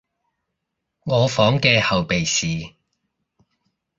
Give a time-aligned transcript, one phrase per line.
[1.05, 2.73] 我房嘅後備匙